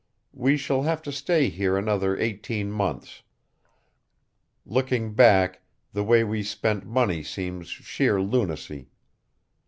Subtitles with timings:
[0.33, 3.21] We shall have to stay here another eighteen months.
[4.65, 5.61] Looking back,
[5.93, 8.89] the way we spent money seems sheer lunacy.